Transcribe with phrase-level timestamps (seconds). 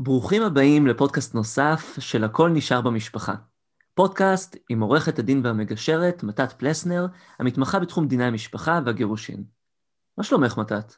[0.00, 3.34] ברוכים הבאים לפודקאסט נוסף של הכל נשאר במשפחה.
[3.94, 7.06] פודקאסט עם עורכת הדין והמגשרת מתת פלסנר,
[7.38, 9.44] המתמחה בתחום דיני המשפחה והגירושין.
[10.18, 10.94] מה שלומך, מתת?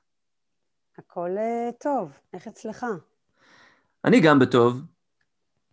[0.99, 2.87] הכל uh, טוב, איך אצלך?
[4.05, 4.83] אני גם בטוב.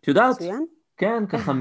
[0.02, 0.36] את יודעת?
[0.36, 0.66] מצוין.
[0.98, 1.52] כן, ככה,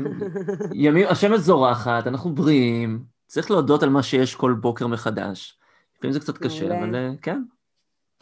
[0.75, 5.59] ימים, השמש זורחת, אנחנו בריאים, צריך להודות על מה שיש כל בוקר מחדש.
[5.97, 6.79] לפעמים זה קצת קשה.
[6.79, 7.43] אבל uh, כן.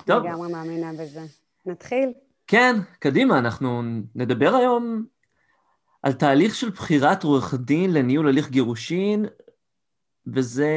[0.04, 0.24] טוב.
[0.24, 1.20] לגמרי מאמינה בזה.
[1.66, 2.12] נתחיל?
[2.46, 3.82] כן, קדימה, אנחנו
[4.14, 5.04] נדבר היום
[6.02, 9.26] על תהליך של בחירת עורך דין לניהול הליך גירושין,
[10.26, 10.68] וזה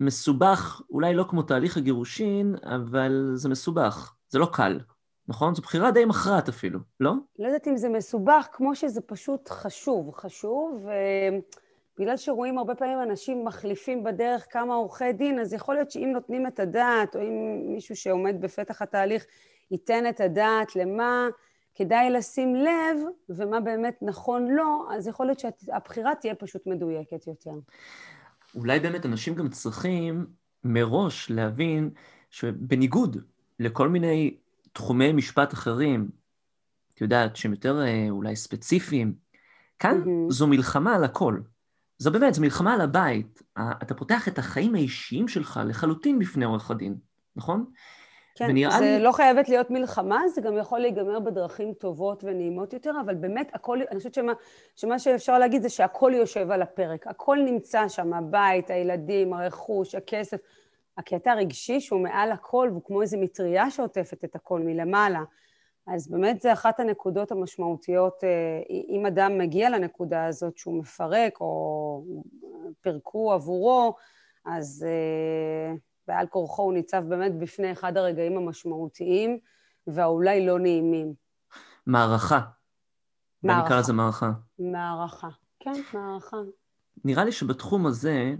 [0.00, 4.80] מסובך, אולי לא כמו תהליך הגירושין, אבל זה מסובך, זה לא קל,
[5.28, 5.54] נכון?
[5.54, 7.12] זו בחירה די מכרעת אפילו, לא?
[7.38, 10.10] לא יודעת אם זה מסובך, כמו שזה פשוט חשוב.
[10.14, 10.86] חשוב,
[11.96, 16.46] ובגלל שרואים הרבה פעמים אנשים מחליפים בדרך כמה עורכי דין, אז יכול להיות שאם נותנים
[16.46, 19.26] את הדעת, או אם מישהו שעומד בפתח התהליך
[19.72, 21.28] ייתן את הדעת למה
[21.74, 27.54] כדאי לשים לב, ומה באמת נכון לו, אז יכול להיות שהבחירה תהיה פשוט מדויקת יותר.
[28.54, 30.26] אולי באמת אנשים גם צריכים
[30.64, 31.90] מראש להבין
[32.30, 33.16] שבניגוד
[33.58, 34.36] לכל מיני
[34.72, 36.10] תחומי משפט אחרים,
[36.94, 39.14] את יודעת, שהם יותר אה, אולי ספציפיים,
[39.78, 40.30] כאן מהמם.
[40.30, 41.40] זו מלחמה על הכל.
[41.98, 43.42] זו באמת, זו מלחמה על הבית.
[43.82, 46.96] אתה פותח את החיים האישיים שלך לחלוטין בפני עורך הדין,
[47.36, 47.64] נכון?
[48.34, 52.92] כן, זה לי- לא חייבת להיות מלחמה, זה גם יכול להיגמר בדרכים טובות ונעימות יותר,
[53.04, 54.32] אבל באמת הכל, אני חושבת שמה,
[54.76, 60.36] שמה שאפשר להגיד זה שהכל יושב על הפרק, הכל נמצא שם, הבית, הילדים, הרכוש, הכסף.
[60.98, 65.22] הקטע הרגשי שהוא מעל הכל, והוא כמו איזו מטריה שעוטפת את הכל מלמעלה.
[65.86, 68.28] אז באמת זה אחת הנקודות המשמעותיות, אה,
[68.88, 72.04] אם אדם מגיע לנקודה הזאת שהוא מפרק או
[72.80, 73.94] פירקו עבורו,
[74.46, 75.74] אז אה,
[76.08, 79.38] בעל כורחו הוא ניצב באמת בפני אחד הרגעים המשמעותיים
[79.86, 81.14] והאולי לא נעימים.
[81.86, 82.40] מערכה.
[83.42, 83.78] בוא נקרא מערכה.
[83.78, 84.32] לזה מערכה.
[84.58, 85.28] מערכה.
[85.60, 86.36] כן, מערכה.
[87.04, 88.34] נראה לי שבתחום הזה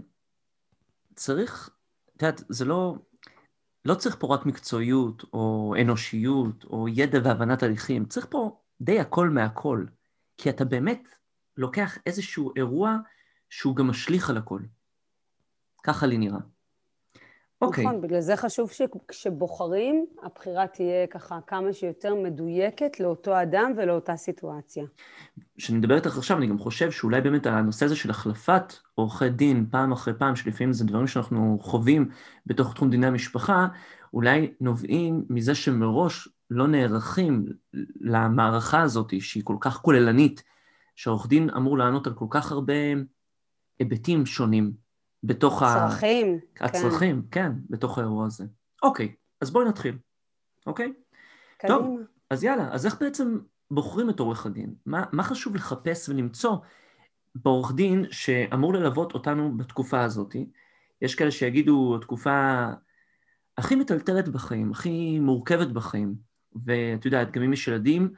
[1.15, 1.69] צריך,
[2.15, 2.95] את יודעת, זה לא,
[3.85, 9.29] לא צריך פה רק מקצועיות, או אנושיות, או ידע והבנת הליכים, צריך פה די הכל
[9.29, 9.85] מהכל,
[10.37, 11.07] כי אתה באמת
[11.57, 12.97] לוקח איזשהו אירוע
[13.49, 14.59] שהוא גם משליך על הכל.
[15.83, 16.39] ככה לי נראה.
[17.65, 24.15] אוקיי, נכון, בגלל זה חשוב שכשבוחרים, הבחירה תהיה ככה כמה שיותר מדויקת לאותו אדם ולאותה
[24.15, 24.85] סיטואציה.
[25.57, 29.65] כשאני מדבר איתך עכשיו, אני גם חושב שאולי באמת הנושא הזה של החלפת עורכי דין
[29.71, 32.09] פעם אחרי פעם, שלפעמים זה דברים שאנחנו חווים
[32.45, 33.67] בתוך תחום דיני המשפחה,
[34.13, 37.45] אולי נובעים מזה שמראש לא נערכים
[38.01, 40.43] למערכה הזאת, שהיא כל כך כוללנית,
[40.95, 42.73] שהעורך דין אמור לענות על כל כך הרבה
[43.79, 44.82] היבטים שונים
[45.23, 45.89] בתוך ה...
[45.89, 46.39] צרכים.
[46.55, 46.65] כן.
[46.65, 48.45] הצרכים, כן, בתוך האירוע הזה.
[48.83, 49.97] אוקיי, אז בואי נתחיל,
[50.65, 50.93] אוקיי?
[51.67, 51.81] טוב.
[51.81, 52.01] קדימה.
[52.29, 53.37] אז יאללה, אז איך בעצם
[53.71, 54.73] בוחרים את עורך הדין?
[54.85, 56.57] מה, מה חשוב לחפש ולמצוא
[57.35, 60.35] בעורך דין שאמור ללוות אותנו בתקופה הזאת?
[61.01, 62.65] יש כאלה שיגידו, התקופה
[63.57, 66.15] הכי מטלטלת בחיים, הכי מורכבת בחיים,
[66.65, 68.13] ואת יודעת, גם אם יש ילדים,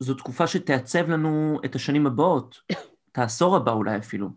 [0.00, 2.60] זו תקופה שתעצב לנו את השנים הבאות,
[3.12, 4.28] את העשור הבא אולי אפילו,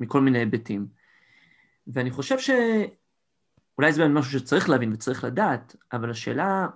[0.00, 0.86] מכל מיני היבטים.
[1.86, 6.66] ואני חושב שאולי זה באמת משהו שצריך להבין וצריך לדעת, אבל השאלה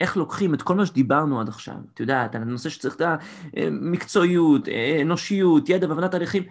[0.00, 3.02] איך לוקחים את כל מה שדיברנו עד עכשיו, את יודעת, על הנושא שצריך את
[3.56, 4.68] המקצועיות,
[5.02, 6.42] אנושיות, ידע והבנת תהליכים,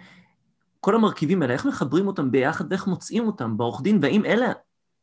[0.80, 4.52] כל המרכיבים האלה, איך מחברים אותם ביחד ואיך מוצאים אותם בעורך דין, והאם אלה,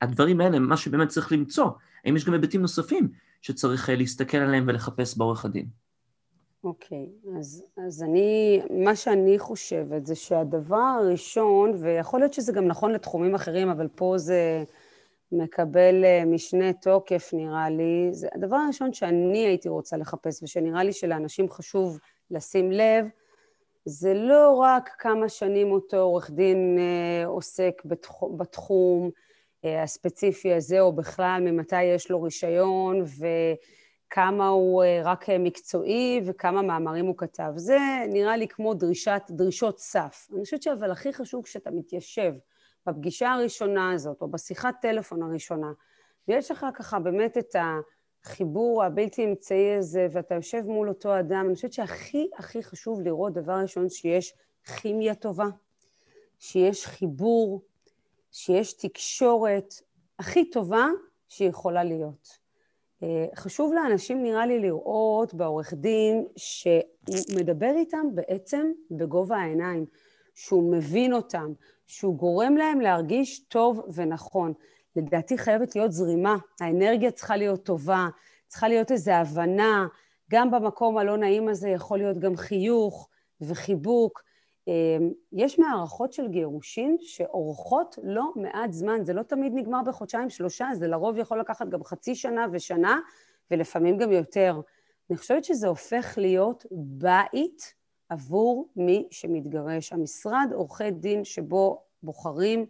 [0.02, 1.69] הדברים האלה, מה שבאמת צריך למצוא,
[2.06, 3.08] האם יש גם היבטים נוספים
[3.42, 5.81] שצריך אה, להסתכל עליהם ולחפש בעורך הדין?
[6.64, 12.92] אוקיי, אז, אז אני, מה שאני חושבת זה שהדבר הראשון, ויכול להיות שזה גם נכון
[12.92, 14.64] לתחומים אחרים, אבל פה זה
[15.32, 20.94] מקבל אה, משנה תוקף נראה לי, זה הדבר הראשון שאני הייתי רוצה לחפש, ושנראה לי
[20.94, 22.00] שלאנשים חשוב
[22.32, 23.06] לשים לב,
[23.86, 29.10] זה לא רק כמה שנים אותו עורך דין אה, עוסק בתחום, בתחום
[29.66, 33.26] אה, הספציפי הזה, או בכלל ממתי יש לו רישיון, ו...
[34.13, 37.52] כמה הוא אה, רק אה, מקצועי וכמה מאמרים הוא כתב.
[37.56, 37.78] זה
[38.10, 40.28] נראה לי כמו דרישת, דרישות סף.
[40.34, 42.34] אני חושבת שאבל הכי חשוב כשאתה מתיישב
[42.86, 45.72] בפגישה הראשונה הזאת, או בשיחת טלפון הראשונה,
[46.28, 47.56] ויש לך ככה באמת את
[48.24, 53.34] החיבור הבלתי אמצעי הזה, ואתה יושב מול אותו אדם, אני חושבת שהכי הכי חשוב לראות,
[53.34, 54.34] דבר ראשון, שיש
[54.75, 55.48] כימיה טובה,
[56.40, 57.62] שיש חיבור,
[58.31, 59.74] שיש תקשורת
[60.19, 60.88] הכי טובה
[61.30, 62.41] שיכולה להיות.
[63.36, 69.86] חשוב לאנשים נראה לי לראות בעורך דין שהוא מדבר איתם בעצם בגובה העיניים,
[70.36, 71.53] שהוא מבין אותם,
[71.88, 74.53] שהוא גורם להם להרגיש טוב ונכון.
[74.95, 78.07] לדעתי חייבת להיות זרימה, האנרגיה צריכה להיות טובה,
[78.48, 79.88] צריכה להיות איזו הבנה,
[80.31, 83.09] גם במקום הלא נעים הזה יכול להיות גם חיוך
[83.42, 84.21] וחיבוק.
[84.68, 90.69] אמ, יש מערכות של גירושין שאורכות לא מעט זמן, זה לא תמיד נגמר בחודשיים שלושה,
[90.74, 93.00] זה לרוב יכול לקחת גם חצי שנה ושנה,
[93.52, 94.62] ולפעמים גם יותר.
[95.10, 97.74] אני חושבת שזה הופך להיות בית
[98.10, 99.94] עבור מי שמתגרש.
[99.94, 102.66] המשרד עורכי דין שבו בוחרים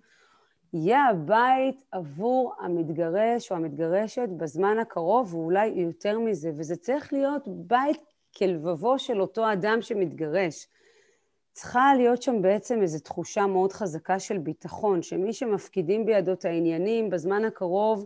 [0.73, 8.01] יהיה הבית עבור המתגרש או המתגרשת בזמן הקרוב, ואולי יותר מזה, וזה צריך להיות בית
[8.37, 10.67] כלבבו של אותו אדם שמתגרש.
[11.61, 17.09] צריכה להיות שם בעצם איזו תחושה מאוד חזקה של ביטחון, שמי שמפקידים בידו את העניינים
[17.09, 18.05] בזמן הקרוב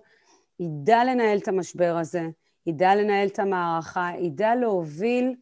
[0.59, 2.27] ידע לנהל את המשבר הזה,
[2.65, 5.35] ידע לנהל את המערכה, ידע להוביל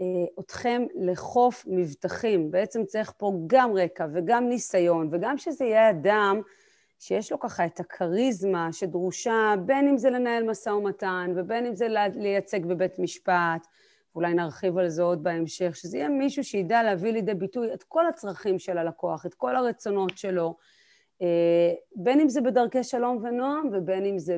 [0.00, 0.06] אה,
[0.40, 2.50] אתכם לחוף מבטחים.
[2.50, 6.40] בעצם צריך פה גם רקע וגם ניסיון, וגם שזה יהיה אדם
[6.98, 11.86] שיש לו ככה את הכריזמה שדרושה, בין אם זה לנהל משא ומתן ובין אם זה
[12.14, 13.66] לייצג בבית משפט,
[14.16, 18.06] ואולי נרחיב על זה עוד בהמשך, שזה יהיה מישהו שידע להביא לידי ביטוי את כל
[18.06, 20.56] הצרכים של הלקוח, את כל הרצונות שלו,
[21.22, 24.36] אה, בין אם זה בדרכי שלום ונועם ובין אם זה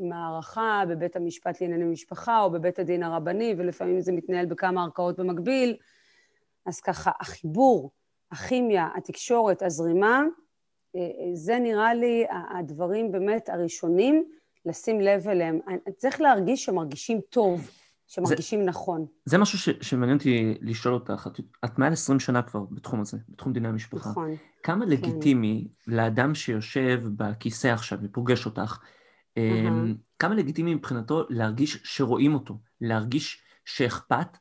[0.00, 5.76] במערכה בבית המשפט לענייני משפחה או בבית הדין הרבני, ולפעמים זה מתנהל בכמה ערכאות במקביל.
[6.66, 7.90] אז ככה, החיבור,
[8.32, 10.22] הכימיה, התקשורת, הזרימה,
[10.96, 11.00] אה,
[11.34, 14.24] זה נראה לי הדברים באמת הראשונים
[14.64, 15.60] לשים לב אליהם.
[15.96, 17.70] צריך להרגיש שמרגישים טוב.
[18.08, 19.06] שמרגישים זה, נכון.
[19.24, 21.28] זה משהו ש, שמעניין אותי לשאול אותך.
[21.32, 24.10] את, את מעל 20 שנה כבר בתחום הזה, בתחום דיני המשפחה.
[24.10, 24.30] נכון.
[24.62, 24.90] כמה כן.
[24.90, 29.40] לגיטימי לאדם שיושב בכיסא עכשיו ופוגש אותך, uh-huh.
[30.18, 34.38] כמה לגיטימי מבחינתו להרגיש שרואים אותו, להרגיש שאכפת,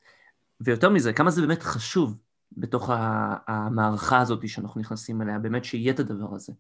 [0.62, 2.18] ויותר מזה, כמה זה באמת חשוב
[2.52, 2.90] בתוך
[3.48, 6.54] המערכה הזאת שאנחנו נכנסים אליה, באמת שיהיה את הדבר הזה.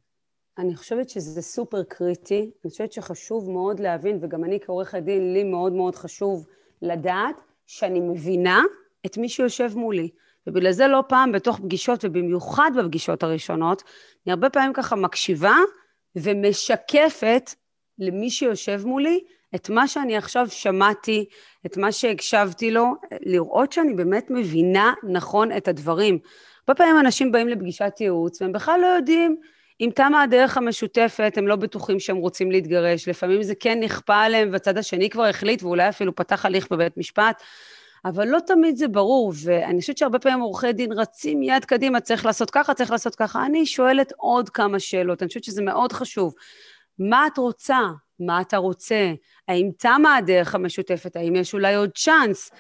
[0.57, 5.44] אני חושבת שזה סופר קריטי, אני חושבת שחשוב מאוד להבין, וגם אני כעורכת דין, לי
[5.44, 6.48] מאוד מאוד חשוב
[6.81, 7.35] לדעת
[7.68, 8.63] שאני מבינה
[9.06, 10.09] את מי שיושב מולי.
[10.47, 13.83] ובגלל זה לא פעם בתוך פגישות, ובמיוחד בפגישות הראשונות,
[14.25, 15.56] אני הרבה פעמים ככה מקשיבה
[16.15, 17.51] ומשקפת
[18.00, 19.19] למי שיושב מולי
[19.56, 21.25] את מה שאני עכשיו שמעתי,
[21.65, 22.85] את מה שהקשבתי לו,
[23.21, 26.19] לראות שאני באמת מבינה נכון את הדברים.
[26.68, 29.38] הרבה פעמים אנשים באים לפגישת ייעוץ והם בכלל לא יודעים
[29.81, 33.07] אם תמה הדרך המשותפת, הם לא בטוחים שהם רוצים להתגרש.
[33.07, 37.41] לפעמים זה כן נכפה עליהם, והצד השני כבר החליט, ואולי אפילו פתח הליך בבית משפט,
[38.06, 42.25] אבל לא תמיד זה ברור, ואני חושבת שהרבה פעמים עורכי דין רצים מיד קדימה, צריך
[42.25, 43.45] לעשות ככה, צריך לעשות ככה.
[43.45, 46.33] אני שואלת עוד כמה שאלות, אני חושבת שזה מאוד חשוב.
[47.00, 47.80] מה את רוצה?
[48.19, 49.13] מה אתה רוצה?
[49.47, 51.15] האם תמה הדרך המשותפת?
[51.15, 52.51] האם יש אולי עוד צ'אנס?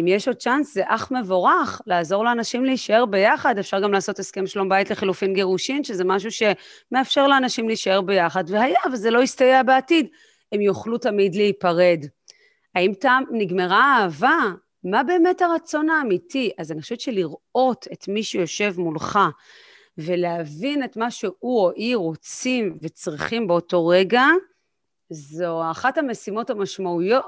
[0.00, 3.58] אם יש עוד צ'אנס, זה אך מבורך לעזור לאנשים להישאר ביחד.
[3.58, 8.80] אפשר גם לעשות הסכם שלום בית לחילופין גירושין, שזה משהו שמאפשר לאנשים להישאר ביחד, והיה
[8.92, 10.06] וזה לא יסתייע בעתיד,
[10.52, 12.04] הם יוכלו תמיד להיפרד.
[12.74, 14.38] האם תם נגמרה האהבה?
[14.84, 16.50] מה באמת הרצון האמיתי?
[16.58, 19.18] אז אני חושבת שלראות את מי שיושב מולך
[19.98, 24.24] ולהבין את מה שהוא או היא רוצים וצריכים באותו רגע,
[25.10, 26.50] זו אחת המשימות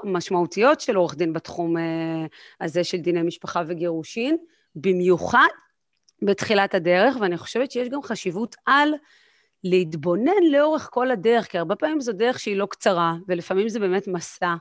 [0.03, 2.25] המשמעותיות של עורך דין בתחום אה,
[2.61, 4.37] הזה של דיני משפחה וגירושין,
[4.75, 5.47] במיוחד
[6.21, 8.93] בתחילת הדרך, ואני חושבת שיש גם חשיבות על
[9.63, 14.07] להתבונן לאורך כל הדרך, כי הרבה פעמים זו דרך שהיא לא קצרה, ולפעמים זה באמת
[14.07, 14.55] מסע,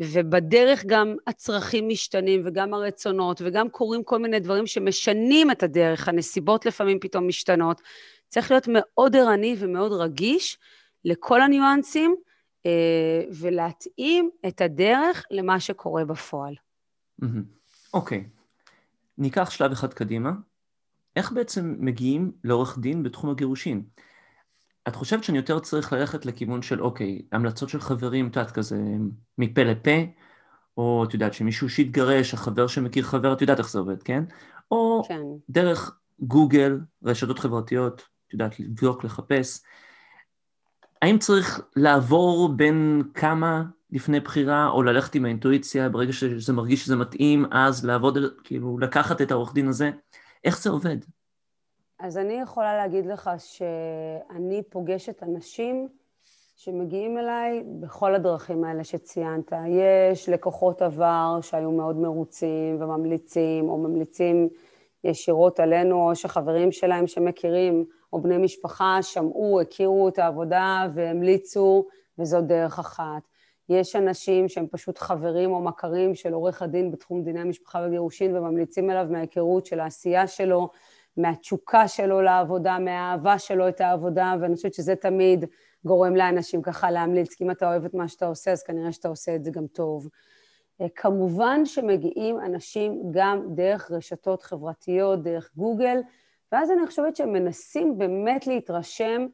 [0.00, 6.66] ובדרך גם הצרכים משתנים, וגם הרצונות, וגם קורים כל מיני דברים שמשנים את הדרך, הנסיבות
[6.66, 7.80] לפעמים פתאום משתנות.
[8.28, 10.58] צריך להיות מאוד ערני ומאוד רגיש
[11.04, 12.16] לכל הניואנסים,
[13.40, 16.54] ולהתאים את הדרך למה שקורה בפועל.
[17.94, 18.38] אוקיי, okay.
[19.18, 20.30] ניקח שלב אחד קדימה.
[21.16, 23.82] איך בעצם מגיעים לעורך דין בתחום הגירושין?
[24.88, 28.82] את חושבת שאני יותר צריך ללכת לכיוון של, אוקיי, המלצות של חברים, את יודעת, כזה
[29.38, 29.90] מפה לפה,
[30.76, 34.24] או את יודעת שמישהו שהתגרש, החבר שמכיר חבר, את יודעת איך זה עובד, כן?
[34.70, 35.20] או כן.
[35.50, 39.62] דרך גוגל, רשתות חברתיות, את יודעת, לבדוק, לחפש.
[41.02, 46.96] האם צריך לעבור בין כמה לפני בחירה, או ללכת עם האינטואיציה, ברגע שזה מרגיש שזה
[46.96, 49.90] מתאים, אז לעבוד, כאילו, לקחת את העורך דין הזה?
[50.44, 50.96] איך זה עובד?
[52.00, 55.88] אז אני יכולה להגיד לך שאני פוגשת אנשים
[56.56, 59.52] שמגיעים אליי בכל הדרכים האלה שציינת.
[59.68, 64.48] יש לקוחות עבר שהיו מאוד מרוצים וממליצים, או ממליצים
[65.04, 71.86] ישירות עלינו, או שחברים שלהם שמכירים או בני משפחה שמעו, הכירו את העבודה והמליצו,
[72.18, 73.22] וזו דרך אחת.
[73.68, 78.90] יש אנשים שהם פשוט חברים או מכרים של עורך הדין בתחום דיני המשפחה וגירושין וממליצים
[78.90, 80.68] עליו מההיכרות של העשייה שלו,
[81.16, 85.44] מהתשוקה שלו לעבודה, מהאהבה שלו את העבודה, ואני חושבת שזה תמיד
[85.84, 89.08] גורם לאנשים ככה להמליץ, כי אם אתה אוהב את מה שאתה עושה, אז כנראה שאתה
[89.08, 90.08] עושה את זה גם טוב.
[90.94, 95.98] כמובן שמגיעים אנשים גם דרך רשתות חברתיות, דרך גוגל,
[96.52, 99.26] ואז אני חושבת שהם מנסים באמת להתרשם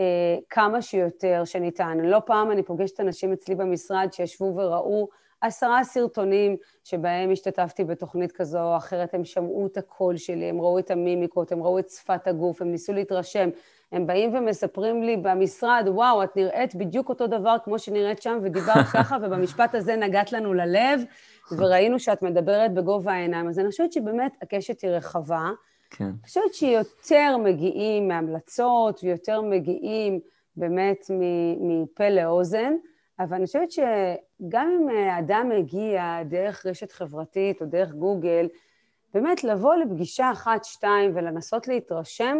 [0.00, 1.98] אה, כמה שיותר שניתן.
[2.00, 5.08] לא פעם אני פוגשת אנשים אצלי במשרד שישבו וראו
[5.40, 10.78] עשרה סרטונים שבהם השתתפתי בתוכנית כזו או אחרת, הם שמעו את הקול שלי, הם ראו
[10.78, 13.48] את המימיקות, הם ראו את שפת הגוף, הם ניסו להתרשם.
[13.92, 18.86] הם באים ומספרים לי במשרד, וואו, את נראית בדיוק אותו דבר כמו שנראית שם, ודיברת
[18.94, 21.00] ככה, ובמשפט הזה נגעת לנו ללב,
[21.58, 23.48] וראינו שאת מדברת בגובה העיניים.
[23.48, 25.50] אז אני חושבת שבאמת הקשת היא רחבה.
[25.90, 26.04] כן.
[26.04, 30.20] אני חושבת שיותר מגיעים מהמלצות, ויותר מגיעים
[30.56, 31.10] באמת
[31.60, 32.72] מפה לאוזן,
[33.20, 38.48] אבל אני חושבת שגם אם אדם מגיע דרך רשת חברתית או דרך גוגל,
[39.14, 42.38] באמת לבוא לפגישה אחת, שתיים ולנסות להתרשם,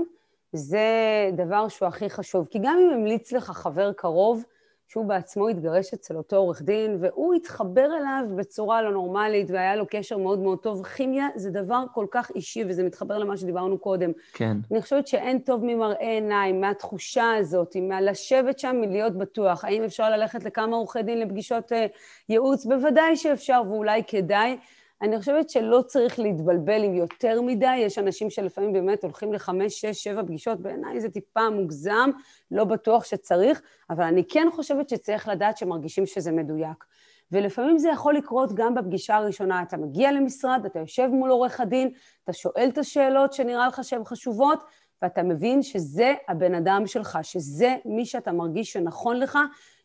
[0.52, 0.86] זה
[1.32, 2.46] דבר שהוא הכי חשוב.
[2.50, 4.44] כי גם אם המליץ לך חבר קרוב,
[4.88, 9.84] שהוא בעצמו התגרש אצל אותו עורך דין, והוא התחבר אליו בצורה לא נורמלית, והיה לו
[9.90, 10.86] קשר מאוד מאוד טוב.
[10.86, 14.10] כימיה זה דבר כל כך אישי, וזה מתחבר למה שדיברנו קודם.
[14.32, 14.56] כן.
[14.70, 19.64] אני חושבת שאין טוב ממראה עיניים, מהתחושה הזאת, מהלשבת שם, מלהיות בטוח.
[19.64, 21.86] האם אפשר ללכת לכמה עורכי דין לפגישות אה,
[22.28, 22.66] ייעוץ?
[22.66, 24.56] בוודאי שאפשר, ואולי כדאי.
[25.02, 30.04] אני חושבת שלא צריך להתבלבל עם יותר מדי, יש אנשים שלפעמים באמת הולכים לחמש, שש,
[30.04, 32.10] שבע פגישות, בעיניי זה טיפה מוגזם,
[32.50, 36.84] לא בטוח שצריך, אבל אני כן חושבת שצריך לדעת שמרגישים שזה מדויק.
[37.32, 39.62] ולפעמים זה יכול לקרות גם בפגישה הראשונה.
[39.62, 41.90] אתה מגיע למשרד, אתה יושב מול עורך הדין,
[42.24, 44.64] אתה שואל את השאלות שנראה לך שהן חשובות,
[45.02, 49.38] ואתה מבין שזה הבן אדם שלך, שזה מי שאתה מרגיש שנכון לך,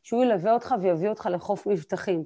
[0.03, 2.23] שהוא ילווה אותך ויביא אותך לחוף מבטחים.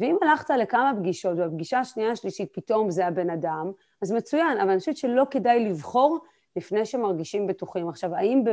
[0.00, 4.78] ואם הלכת לכמה פגישות, ובפגישה השנייה השלישית פתאום זה הבן אדם, אז מצוין, אבל אני
[4.78, 6.18] חושבת שלא כדאי לבחור
[6.56, 7.88] לפני שמרגישים בטוחים.
[7.88, 8.44] עכשיו, האם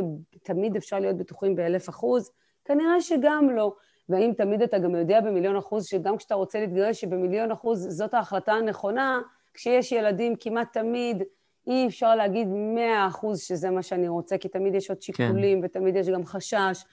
[0.44, 2.32] תמיד אפשר להיות בטוחים באלף אחוז?
[2.66, 3.75] כנראה שגם לא.
[4.10, 8.54] והאם תמיד אתה גם יודע במיליון אחוז שגם כשאתה רוצה להתגרש, שבמיליון אחוז זאת ההחלטה
[8.54, 9.22] הנכונה,
[9.54, 11.24] כשיש ילדים כמעט תמיד
[11.68, 15.66] אי אפשר להגיד מאה אחוז שזה מה שאני רוצה, כי תמיד יש עוד שיקולים כן.
[15.66, 16.84] ותמיד יש גם חשש.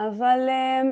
[0.00, 0.82] אבל אה,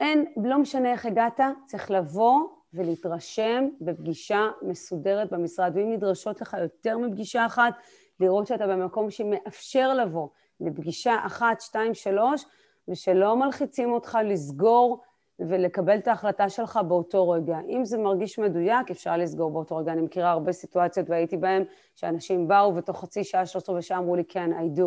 [0.00, 2.40] אין, לא משנה איך הגעת, צריך לבוא
[2.74, 5.72] ולהתרשם בפגישה מסודרת במשרד.
[5.74, 7.74] ואם נדרשות לך יותר מפגישה אחת,
[8.20, 10.28] לראות שאתה במקום שמאפשר לבוא
[10.60, 12.44] לפגישה אחת, שתיים, שלוש,
[12.88, 15.00] ושלא מלחיצים אותך לסגור
[15.38, 17.58] ולקבל את ההחלטה שלך באותו רגע.
[17.68, 19.92] אם זה מרגיש מדויק, אפשר לסגור באותו רגע.
[19.92, 24.16] אני מכירה הרבה סיטואציות והייתי בהן, שאנשים באו ותוך חצי שעה, שלושת רבעי שעה אמרו
[24.16, 24.84] לי, כן, I do,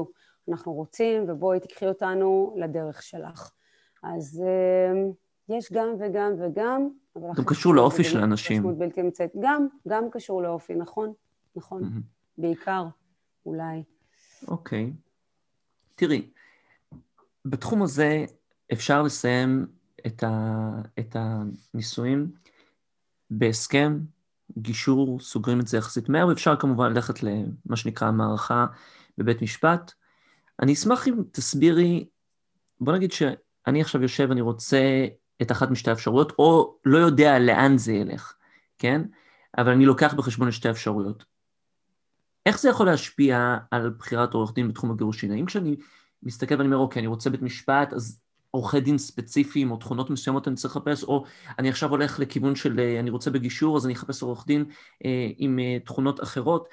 [0.49, 3.56] אנחנו רוצים, ובואי תקחי אותנו לדרך שלך.
[4.15, 5.13] אז uh,
[5.49, 6.89] יש גם וגם וגם.
[7.37, 8.77] גם קשור לאופי של האנשים.
[8.77, 9.31] בלתי אמצעית.
[9.39, 11.13] גם, גם קשור לאופי, נכון,
[11.55, 11.83] נכון.
[11.83, 12.01] Mm-hmm.
[12.37, 12.85] בעיקר,
[13.45, 13.83] אולי.
[14.47, 14.91] אוקיי.
[14.93, 15.07] Okay.
[15.95, 16.29] תראי,
[17.45, 18.25] בתחום הזה
[18.73, 19.67] אפשר לסיים
[20.07, 22.31] את, ה, את הניסויים
[23.29, 23.99] בהסכם,
[24.57, 28.65] גישור, סוגרים את זה יחסית מהר, ואפשר כמובן ללכת למה שנקרא מערכה
[29.17, 29.93] בבית משפט.
[30.61, 32.07] אני אשמח אם תסבירי,
[32.81, 33.11] בוא נגיד
[33.67, 35.05] שאני עכשיו יושב, אני רוצה
[35.41, 38.33] את אחת משתי האפשרויות, או לא יודע לאן זה ילך,
[38.77, 39.01] כן?
[39.57, 41.25] אבל אני לוקח בחשבון את שתי האפשרויות.
[42.45, 45.31] איך זה יכול להשפיע על בחירת עורך דין בתחום הגירושין?
[45.31, 45.75] האם כשאני
[46.23, 48.19] מסתכל ואני אומר, אוקיי, אני רוצה בית משפט, אז
[48.51, 51.23] עורכי דין ספציפיים או תכונות מסוימות אני צריך לחפש, או
[51.59, 54.65] אני עכשיו הולך לכיוון של אה, אני רוצה בגישור, אז אני אחפש עורך דין
[55.05, 56.67] אה, עם אה, תכונות אחרות.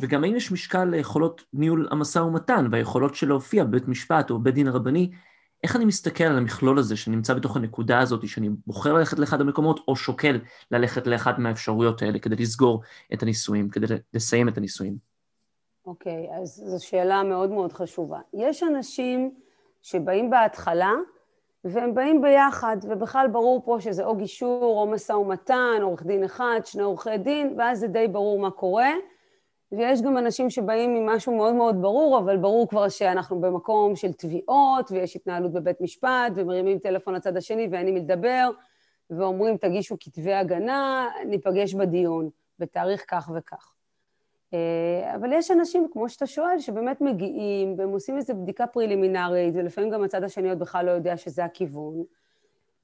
[0.00, 4.54] וגם האם יש משקל ליכולות ניהול המשא ומתן והיכולות של להופיע בבית משפט או בית
[4.54, 5.10] דין הרבני,
[5.64, 9.80] איך אני מסתכל על המכלול הזה שנמצא בתוך הנקודה הזאת, שאני בוחר ללכת לאחד המקומות,
[9.88, 10.40] או שוקל
[10.70, 12.82] ללכת לאחת מהאפשרויות האלה כדי לסגור
[13.14, 14.96] את הנישואים, כדי לסיים את הנישואים?
[15.86, 18.18] אוקיי, okay, אז זו שאלה מאוד מאוד חשובה.
[18.34, 19.30] יש אנשים
[19.82, 20.92] שבאים בהתחלה,
[21.64, 26.60] והם באים ביחד, ובכלל ברור פה שזה או גישור או משא ומתן, עורך דין אחד,
[26.64, 28.90] שני עורכי דין, ואז זה די ברור מה קורה.
[29.76, 34.12] ויש גם אנשים שבאים עם משהו מאוד מאוד ברור, אבל ברור כבר שאנחנו במקום של
[34.12, 38.50] תביעות, ויש התנהלות בבית משפט, ומרימים טלפון לצד השני ואין עם מי לדבר,
[39.10, 43.74] ואומרים, תגישו כתבי הגנה, ניפגש בדיון, בתאריך כך וכך.
[44.54, 49.90] אה, אבל יש אנשים, כמו שאתה שואל, שבאמת מגיעים, והם עושים איזו בדיקה פרילימינרית, ולפעמים
[49.90, 52.04] גם הצד השני עוד בכלל לא יודע שזה הכיוון.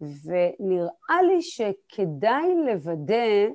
[0.01, 3.49] ונראה לי שכדאי לוודא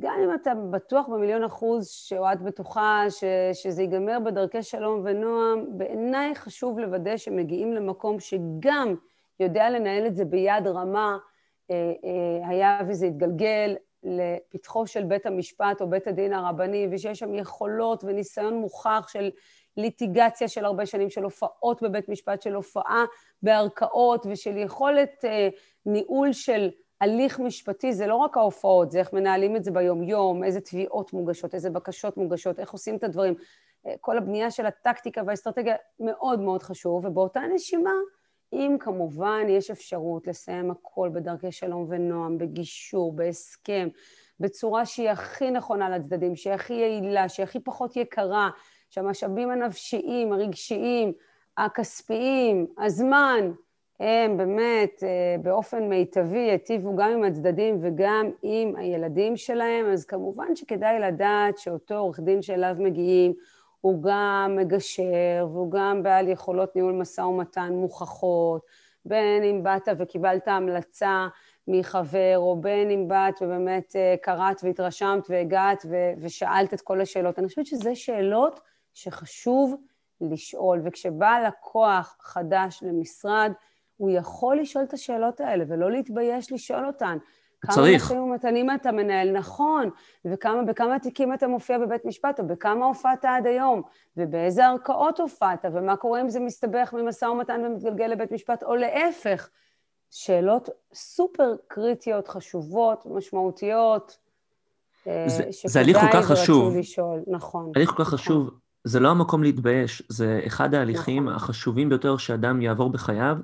[0.00, 5.78] גם אם אתה בטוח במיליון אחוז, או את בטוחה ש, שזה ייגמר בדרכי שלום ונועם,
[5.78, 8.94] בעיניי חשוב לוודא שמגיעים למקום שגם
[9.40, 11.18] יודע לנהל את זה ביד רמה,
[11.70, 17.34] אה, אה, היה וזה יתגלגל לפתחו של בית המשפט או בית הדין הרבני, ושיש שם
[17.34, 19.30] יכולות וניסיון מוכח של
[19.76, 23.04] ליטיגציה של הרבה שנים, של הופעות בבית משפט, של הופעה
[23.42, 25.48] בערכאות ושל יכולת אה,
[25.86, 30.60] ניהול של הליך משפטי זה לא רק ההופעות, זה איך מנהלים את זה ביום-יום, איזה
[30.60, 33.34] תביעות מוגשות, איזה בקשות מוגשות, איך עושים את הדברים.
[33.86, 37.94] אה, כל הבנייה של הטקטיקה והאסטרטגיה מאוד מאוד חשוב, ובאותה נשימה,
[38.52, 43.88] אם כמובן יש אפשרות לסיים הכל בדרכי שלום ונועם, בגישור, בהסכם,
[44.40, 48.50] בצורה שהיא הכי נכונה לצדדים, שהיא הכי יעילה, שהיא הכי פחות יקרה,
[48.90, 51.12] שהמשאבים הנפשיים, הרגשיים,
[51.56, 53.50] הכספיים, הזמן,
[54.00, 60.56] הם באמת אה, באופן מיטבי ייטיבו גם עם הצדדים וגם עם הילדים שלהם, אז כמובן
[60.56, 63.32] שכדאי לדעת שאותו עורך דין שאליו מגיעים
[63.80, 68.62] הוא גם מגשר והוא גם בעל יכולות ניהול משא ומתן מוכחות,
[69.04, 71.26] בין אם באת וקיבלת המלצה
[71.68, 75.86] מחבר, או בין אם באת ובאמת אה, קראת והתרשמת והגעת
[76.20, 77.38] ושאלת את כל השאלות.
[77.38, 78.60] אני חושבת שזה שאלות
[78.94, 79.76] שחשוב
[80.20, 83.52] לשאול, וכשבא לקוח חדש למשרד,
[84.00, 87.18] הוא יכול לשאול את השאלות האלה ולא להתבייש לשאול אותן.
[87.66, 88.02] צריך.
[88.02, 89.90] כמה משאים ומתנים אתה מנהל, נכון,
[90.24, 93.82] וכמה, בכמה תיקים אתה מופיע בבית משפט, או בכמה הופעת עד היום,
[94.16, 99.48] ובאיזה ערכאות הופעת, ומה קורה אם זה מסתבך ממשא ומתן ומתגלגל לבית משפט, או להפך.
[100.10, 104.16] שאלות סופר קריטיות, חשובות, משמעותיות,
[105.06, 106.76] אה, זה, זה הליך כל כך חשוב.
[106.76, 107.72] לשאול, נכון.
[107.76, 108.18] הליך כל כך נכון.
[108.18, 108.50] חשוב,
[108.84, 111.36] זה לא המקום להתבייש, זה אחד ההליכים נכון.
[111.36, 113.36] החשובים ביותר שאדם יעבור בחייו,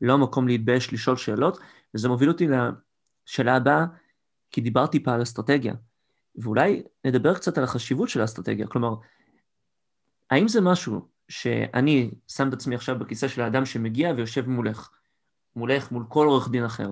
[0.00, 1.58] לא המקום להתבייש לשאול שאלות,
[1.94, 3.86] וזה מוביל אותי לשאלה הבאה,
[4.50, 5.74] כי דיברתי פה על אסטרטגיה,
[6.36, 8.94] ואולי נדבר קצת על החשיבות של האסטרטגיה, כלומר,
[10.30, 14.90] האם זה משהו שאני שם את עצמי עכשיו בכיסא של האדם שמגיע ויושב מולך,
[15.56, 16.90] מולך, מול כל עורך דין אחר,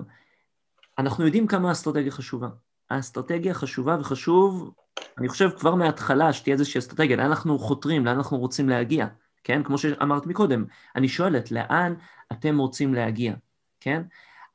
[0.97, 2.49] אנחנו יודעים כמה האסטרטגיה חשובה.
[2.89, 4.73] האסטרטגיה חשובה וחשוב,
[5.17, 9.07] אני חושב כבר מההתחלה שתהיה איזושהי אסטרטגיה, לאן אנחנו חותרים, לאן אנחנו רוצים להגיע,
[9.43, 9.63] כן?
[9.63, 10.65] כמו שאמרת מקודם,
[10.95, 11.93] אני שואלת, לאן
[12.31, 13.33] אתם רוצים להגיע,
[13.79, 14.01] כן?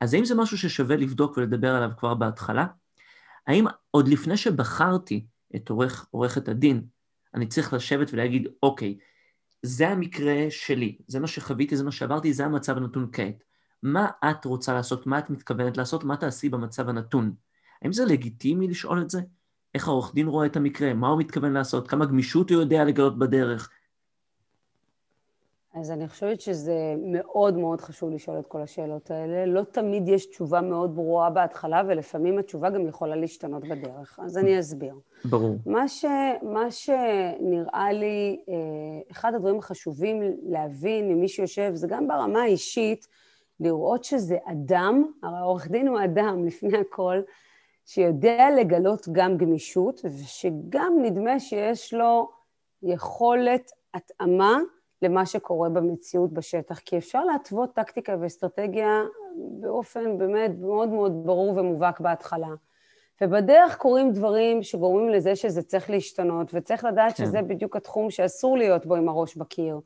[0.01, 2.65] אז האם זה משהו ששווה לבדוק ולדבר עליו כבר בהתחלה?
[3.47, 5.25] האם עוד לפני שבחרתי
[5.55, 6.85] את עורך, עורכת הדין,
[7.33, 8.97] אני צריך לשבת ולהגיד, אוקיי,
[9.61, 13.43] זה המקרה שלי, זה מה שחוויתי, זה מה שעברתי, זה המצב הנתון כעת.
[13.83, 17.33] מה את רוצה לעשות, מה את מתכוונת לעשות, מה תעשי במצב הנתון.
[17.81, 19.21] האם זה לגיטימי לשאול את זה?
[19.75, 23.19] איך העורך דין רואה את המקרה, מה הוא מתכוון לעשות, כמה גמישות הוא יודע לגלות
[23.19, 23.69] בדרך.
[25.75, 29.45] אז אני חושבת שזה מאוד מאוד חשוב לשאול את כל השאלות האלה.
[29.45, 34.19] לא תמיד יש תשובה מאוד ברורה בהתחלה, ולפעמים התשובה גם יכולה להשתנות בדרך.
[34.23, 34.95] אז אני אסביר.
[35.25, 35.55] ברור.
[35.65, 36.05] מה, ש,
[36.41, 38.55] מה שנראה לי, אה,
[39.11, 43.07] אחד הדברים החשובים להבין ממי שיושב, זה גם ברמה האישית,
[43.59, 47.21] לראות שזה אדם, הרי עורך דין הוא אדם לפני הכל,
[47.85, 52.29] שיודע לגלות גם גמישות, ושגם נדמה שיש לו
[52.83, 54.59] יכולת התאמה
[55.01, 59.01] למה שקורה במציאות בשטח, כי אפשר להתוות טקטיקה ואסטרטגיה
[59.35, 62.49] באופן באמת מאוד מאוד ברור ומובהק בהתחלה.
[63.21, 67.25] ובדרך קורים דברים שגורמים לזה שזה צריך להשתנות, וצריך לדעת כן.
[67.25, 69.79] שזה בדיוק התחום שאסור להיות בו עם הראש בקיר,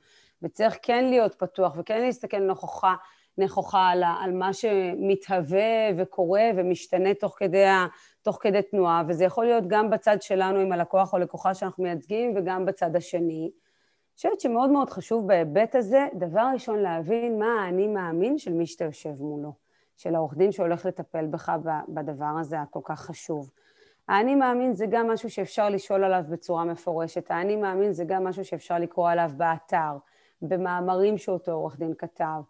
[0.44, 2.96] וצריך כן להיות פתוח וכן להסתכל נכוחה,
[3.38, 7.66] נכוחה על, על מה שמתהווה וקורה ומשתנה תוך כדי,
[8.22, 12.34] תוך כדי תנועה, וזה יכול להיות גם בצד שלנו עם הלקוח או לקוחה שאנחנו מייצגים,
[12.36, 13.52] וגם בצד השני.
[14.20, 18.86] חושבת שמאוד מאוד חשוב בהיבט הזה, דבר ראשון להבין מה האני מאמין של מי שאתה
[18.86, 19.54] יושב מולו,
[19.98, 21.52] של העורך דין שהולך לטפל בך
[21.88, 23.52] בדבר הזה הכל כך חשוב.
[24.08, 28.46] האני מאמין זה גם משהו שאפשר לשאול עליו בצורה מפורשת, האני מאמין זה גם משהו
[28.46, 29.98] שאפשר לקרוא עליו באתר,
[30.42, 32.42] במאמרים שאותו עורך דין כתב,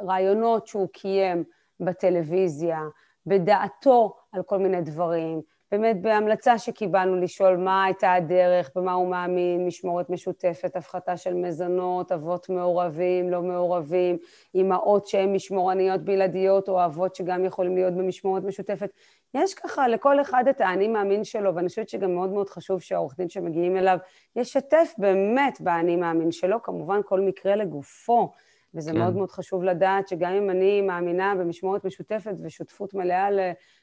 [0.00, 1.44] ברעיונות שהוא קיים
[1.80, 2.80] בטלוויזיה,
[3.26, 9.66] בדעתו על כל מיני דברים, באמת בהמלצה שקיבלנו לשאול מה הייתה הדרך, במה הוא מאמין,
[9.66, 14.18] משמורת משותפת, הפחתה של מזונות, אבות מעורבים, לא מעורבים,
[14.54, 18.90] אימהות שהן משמורניות בלעדיות, או אבות שגם יכולים להיות במשמורת משותפת.
[19.34, 23.16] יש ככה לכל אחד את האני מאמין שלו, ואני חושבת שגם מאוד מאוד חשוב שהעורך
[23.16, 23.98] דין שמגיעים אליו
[24.36, 28.32] ישתף באמת באני מאמין שלו, כמובן כל מקרה לגופו.
[28.74, 28.98] וזה כן.
[28.98, 33.28] מאוד מאוד חשוב לדעת שגם אם אני מאמינה במשמורת משותפת ושותפות מלאה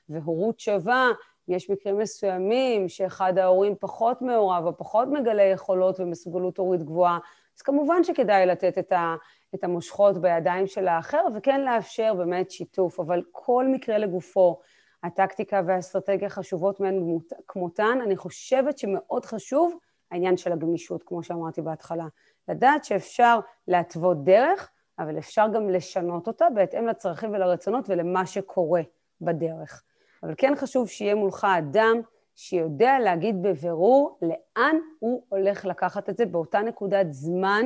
[0.09, 1.07] והורות שווה,
[1.49, 7.19] יש מקרים מסוימים שאחד ההורים פחות מעורב או פחות מגלה יכולות ומסוגלות הורית גבוהה,
[7.57, 9.15] אז כמובן שכדאי לתת את, ה,
[9.55, 14.59] את המושכות בידיים של האחר וכן לאפשר באמת שיתוף, אבל כל מקרה לגופו,
[15.03, 19.77] הטקטיקה והאסטרטגיה חשובות מהן כמותן, אני חושבת שמאוד חשוב
[20.11, 22.05] העניין של הגמישות, כמו שאמרתי בהתחלה.
[22.47, 28.81] לדעת שאפשר להתוות דרך, אבל אפשר גם לשנות אותה בהתאם לצרכים ולרצונות ולמה שקורה
[29.21, 29.83] בדרך.
[30.23, 31.97] אבל כן חשוב שיהיה מולך אדם
[32.35, 37.65] שיודע להגיד בבירור לאן הוא הולך לקחת את זה באותה נקודת זמן,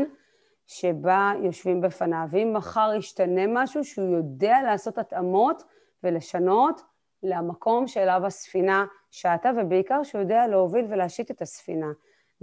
[0.67, 2.27] שבה יושבים בפניו.
[2.29, 5.63] ואם מחר ישתנה משהו, שהוא יודע לעשות התאמות
[6.03, 6.81] ולשנות
[7.23, 11.91] למקום שאליו הספינה שעתה, ובעיקר שהוא יודע להוביל ולהשיט את הספינה,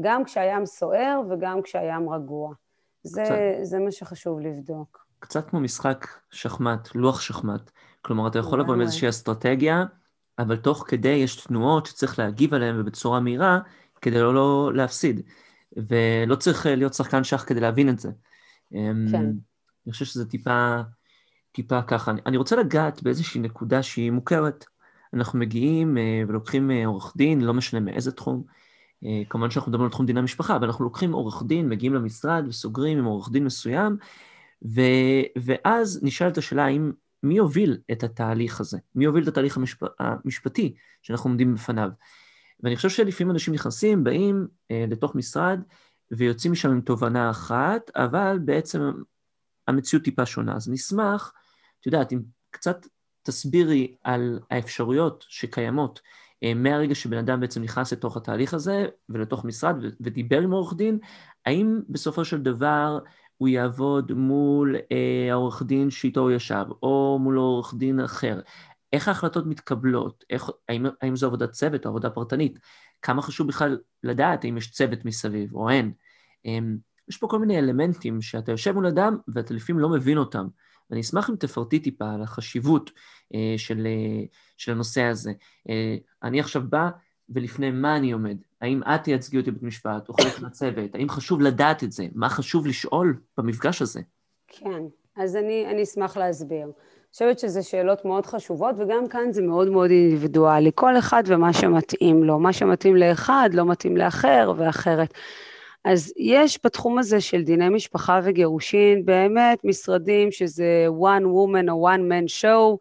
[0.01, 2.53] גם כשהים סוער וגם כשהים רגוע.
[3.03, 5.07] זה, זה מה שחשוב לבדוק.
[5.19, 7.71] קצת כמו משחק שחמט, לוח שחמט.
[8.03, 9.85] כלומר, אתה יכול לבוא עם איזושהי אסטרטגיה,
[10.41, 13.59] אבל תוך כדי יש תנועות שצריך להגיב עליהן ובצורה מהירה,
[14.01, 15.21] כדי לא, לא להפסיד.
[15.77, 18.11] ולא צריך להיות שחקן שח כדי להבין את זה.
[18.75, 19.25] אמ, כן.
[19.87, 20.81] אני חושב שזה טיפה,
[21.53, 22.13] טיפה ככה.
[22.27, 24.65] אני רוצה לגעת באיזושהי נקודה שהיא מוכרת.
[25.15, 28.43] אנחנו מגיעים אה, ולוקחים אה, עורך דין, לא משנה מאיזה תחום.
[29.05, 32.45] אה, כמובן שאנחנו מדברים על תחום דיני משפחה, אבל אנחנו לוקחים עורך דין, מגיעים למשרד
[32.49, 33.97] וסוגרים עם עורך דין מסוים,
[34.75, 34.81] ו,
[35.43, 38.79] ואז נשאלת השאלה האם, מי יוביל את התהליך הזה?
[38.95, 41.91] מי יוביל את התהליך המשפ, המשפטי שאנחנו עומדים בפניו?
[42.63, 45.61] ואני חושב שלפעמים אנשים נכנסים, באים אה, לתוך משרד
[46.11, 48.91] ויוצאים משם עם תובנה אחת, אבל בעצם
[49.69, 50.57] המציאות טיפה שונה.
[50.57, 51.33] אז נשמח,
[51.81, 52.87] את יודעת, אם קצת
[53.23, 56.01] תסבירי על האפשרויות שקיימות
[56.43, 60.99] אה, מהרגע שבן אדם בעצם נכנס לתוך התהליך הזה ולתוך משרד ודיבר עם עורך דין,
[61.47, 62.99] האם בסופו של דבר
[63.41, 68.41] הוא יעבוד מול אה, העורך דין שאיתו הוא ישב, או מול עורך דין אחר?
[68.93, 70.25] איך ההחלטות מתקבלות?
[70.31, 72.59] איך, האם, האם זו עבודת צוות או עבודה פרטנית?
[73.03, 75.93] כמה חשוב בכלל לדעת אם יש צוות מסביב או אין?
[76.45, 76.77] אמ,
[77.09, 80.47] יש פה כל מיני אלמנטים שאתה יושב מול אדם ואתה לפעמים לא מבין אותם.
[80.91, 82.91] ואני אשמח אם תפרטי טיפה על החשיבות
[83.35, 84.25] אה, של, אה,
[84.57, 85.33] של הנושא הזה.
[85.69, 86.91] אה, אני עכשיו בא,
[87.31, 88.37] ולפני מה אני עומד?
[88.61, 90.95] האם את תייצגי אותי בבית משפט, או חלק מהצוות?
[90.95, 92.07] האם חשוב לדעת את זה?
[92.15, 94.01] מה חשוב לשאול במפגש הזה?
[94.49, 94.83] כן,
[95.17, 96.63] אז אני, אני אשמח להסביר.
[96.65, 100.71] אני חושבת שזה שאלות מאוד חשובות, וגם כאן זה מאוד מאוד אינדיבידואלי.
[100.75, 102.39] כל אחד ומה שמתאים לו.
[102.39, 105.15] מה שמתאים לאחד לא מתאים לאחר ואחרת.
[105.85, 112.01] אז יש בתחום הזה של דיני משפחה וגירושין באמת משרדים שזה one woman או one
[112.01, 112.77] man show,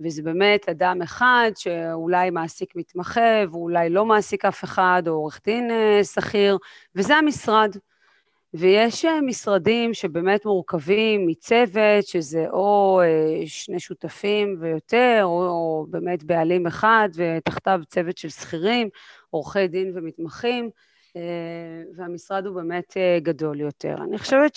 [0.00, 5.70] וזה באמת אדם אחד שאולי מעסיק מתמחה ואולי לא מעסיק אף אחד, או עורך דין
[5.70, 6.58] אה, שכיר,
[6.94, 7.76] וזה המשרד.
[8.54, 16.24] ויש אה, משרדים שבאמת מורכבים מצוות, שזה או אה, שני שותפים ויותר, או, או באמת
[16.24, 18.88] בעלים אחד, ותחתיו צוות של שכירים,
[19.30, 20.70] עורכי דין ומתמחים.
[21.96, 23.94] והמשרד הוא באמת גדול יותר.
[24.04, 24.54] אני חושבת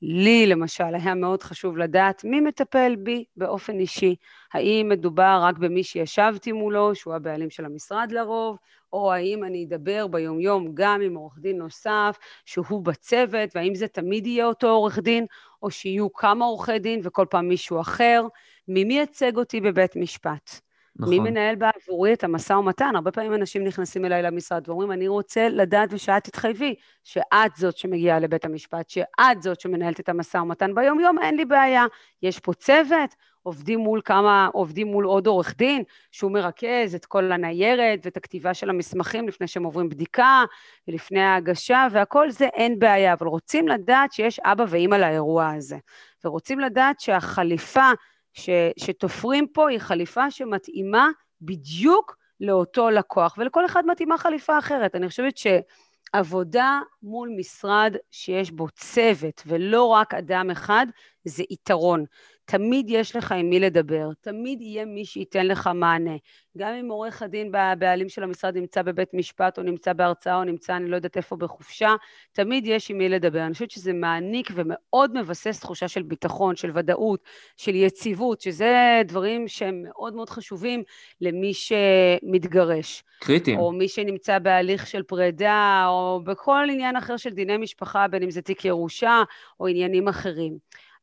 [0.00, 4.16] שלי, למשל, היה מאוד חשוב לדעת מי מטפל בי באופן אישי.
[4.52, 8.56] האם מדובר רק במי שישבתי מולו, שהוא הבעלים של המשרד לרוב,
[8.92, 14.26] או האם אני אדבר ביומיום גם עם עורך דין נוסף שהוא בצוות, והאם זה תמיד
[14.26, 15.26] יהיה אותו עורך דין,
[15.62, 18.22] או שיהיו כמה עורכי דין וכל פעם מישהו אחר.
[18.68, 20.67] מי מייצג אותי בבית משפט?
[20.98, 21.14] נכון.
[21.14, 22.92] מי מנהל בעבורי את המשא ומתן?
[22.94, 28.18] הרבה פעמים אנשים נכנסים אליי למשרד ואומרים, אני רוצה לדעת ושאת תתחייבי שאת זאת שמגיעה
[28.18, 31.84] לבית המשפט, שאת זאת שמנהלת את המשא ומתן ביום-יום, אין לי בעיה.
[32.22, 35.82] יש פה צוות, עובדים מול כמה, עובדים מול עוד עורך דין,
[36.12, 40.44] שהוא מרכז את כל הניירת ואת הכתיבה של המסמכים לפני שהם עוברים בדיקה
[40.88, 45.76] ולפני ההגשה, והכל זה אין בעיה, אבל רוצים לדעת שיש אבא ואימא לאירוע הזה,
[46.24, 47.90] ורוצים לדעת שהחליפה
[48.32, 51.08] ש, שתופרים פה היא חליפה שמתאימה
[51.40, 54.94] בדיוק לאותו לקוח, ולכל אחד מתאימה חליפה אחרת.
[54.94, 60.86] אני חושבת שעבודה מול משרד שיש בו צוות ולא רק אדם אחד,
[61.24, 62.04] זה יתרון.
[62.50, 66.16] תמיד יש לך עם מי לדבר, תמיד יהיה מי שייתן לך מענה.
[66.58, 70.76] גם אם עורך הדין הבעלים של המשרד נמצא בבית משפט, או נמצא בהרצאה, או נמצא
[70.76, 71.94] אני לא יודעת איפה בחופשה,
[72.32, 73.44] תמיד יש עם מי לדבר.
[73.44, 77.20] אני חושבת שזה מעניק ומאוד מבסס תחושה של ביטחון, של ודאות,
[77.56, 80.82] של יציבות, שזה דברים שהם מאוד מאוד חשובים
[81.20, 83.04] למי שמתגרש.
[83.20, 83.58] קריטיים.
[83.58, 88.30] או מי שנמצא בהליך של פרידה, או בכל עניין אחר של דיני משפחה, בין אם
[88.30, 89.22] זה תיק ירושה,
[89.60, 90.58] או עניינים אחרים.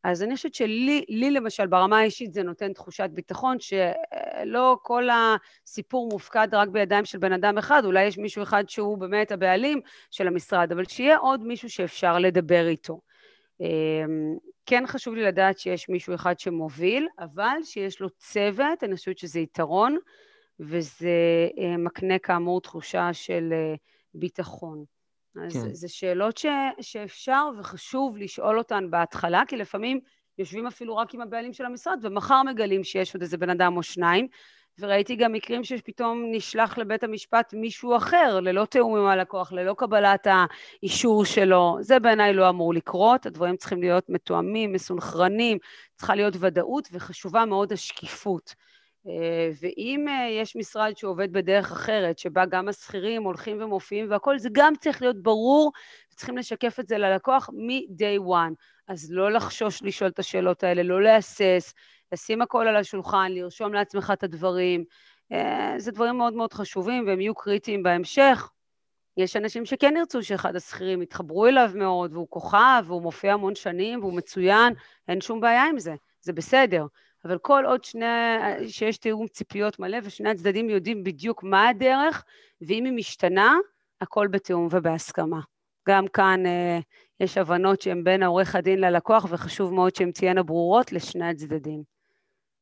[0.08, 6.10] אז אני חושבת שלי, לי למשל, ברמה האישית זה נותן תחושת ביטחון, שלא כל הסיפור
[6.12, 10.28] מופקד רק בידיים של בן אדם אחד, אולי יש מישהו אחד שהוא באמת הבעלים של
[10.28, 13.00] המשרד, אבל שיהיה עוד מישהו שאפשר לדבר איתו.
[13.60, 19.18] אמ, כן חשוב לי לדעת שיש מישהו אחד שמוביל, אבל שיש לו צוות, אני חושבת
[19.18, 19.98] שזה יתרון,
[20.60, 21.10] וזה
[21.60, 23.76] אה, מקנה כאמור תחושה של אה,
[24.14, 24.84] ביטחון.
[25.44, 25.74] אז כן.
[25.74, 26.46] זה שאלות ש,
[26.82, 30.00] שאפשר וחשוב לשאול אותן בהתחלה, כי לפעמים
[30.38, 33.84] יושבים אפילו רק עם הבעלים של המשרד, ומחר מגלים שיש עוד איזה בן אדם או
[33.84, 34.28] שניים,
[34.80, 40.28] וראיתי גם מקרים שפתאום נשלח לבית המשפט מישהו אחר, ללא תיאום עם הלקוח, ללא קבלת
[40.28, 41.78] האישור שלו.
[41.82, 45.58] זה בעיניי לא אמור לקרות, הדברים צריכים להיות מתואמים, מסונכרנים,
[45.96, 48.56] צריכה להיות ודאות, וחשובה מאוד השקיפות.
[49.08, 54.50] אה, ואם אה, יש משרד שעובד בדרך אחרת, שבה גם השכירים הולכים ומופיעים והכול, זה
[54.52, 55.72] גם צריך להיות ברור,
[56.16, 58.54] צריכים לשקף את זה ללקוח מ-day one.
[58.88, 61.74] אז לא לחשוש לשאול את השאלות האלה, לא להסס,
[62.12, 64.84] לשים הכל על השולחן, לרשום לעצמך את הדברים.
[65.32, 68.50] אה, זה דברים מאוד מאוד חשובים והם יהיו קריטיים בהמשך.
[69.18, 74.00] יש אנשים שכן ירצו שאחד השכירים יתחברו אליו מאוד, והוא כוכב, והוא מופיע המון שנים,
[74.00, 74.74] והוא מצוין,
[75.08, 76.86] אין שום בעיה עם זה, זה בסדר.
[77.26, 78.06] אבל כל עוד שני,
[78.68, 82.24] שיש תיאום ציפיות מלא ושני הצדדים יודעים בדיוק מה הדרך,
[82.62, 83.54] ואם היא משתנה,
[84.02, 85.40] הכל בתיאום ובהסכמה.
[85.88, 86.80] גם כאן אה,
[87.20, 91.84] יש הבנות שהן בין העורך הדין ללקוח, וחשוב מאוד שהן תהיינה ברורות לשני הצדדים.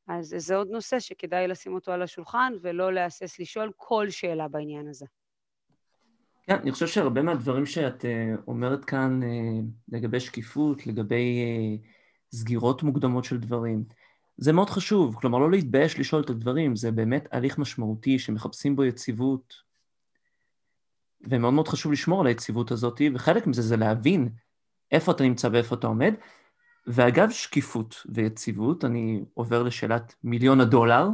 [0.08, 4.88] אז זה עוד נושא שכדאי לשים אותו על השולחן, ולא להסס לשאול כל שאלה בעניין
[4.88, 5.06] הזה.
[6.48, 12.84] כן, אני חושב שהרבה מהדברים שאת uh, אומרת כאן uh, לגבי שקיפות, לגבי uh, סגירות
[12.84, 13.84] מוקדמות של דברים,
[14.38, 18.84] זה מאוד חשוב, כלומר לא להתבייש לשאול את הדברים, זה באמת הליך משמעותי שמחפשים בו
[18.84, 19.54] יציבות,
[21.22, 24.30] ומאוד מאוד חשוב לשמור על היציבות הזאת, וחלק מזה זה להבין
[24.92, 26.14] איפה אתה נמצא ואיפה אתה עומד.
[26.88, 31.08] ואגב שקיפות ויציבות, אני עובר לשאלת מיליון הדולר,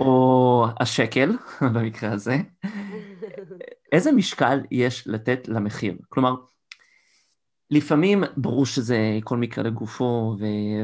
[0.00, 1.36] או השקל
[1.74, 2.36] במקרה הזה,
[3.92, 5.96] איזה משקל יש לתת למחיר?
[6.08, 6.34] כלומר,
[7.70, 10.36] לפעמים ברור שזה כל מקרה לגופו